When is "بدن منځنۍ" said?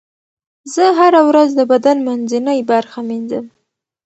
1.71-2.59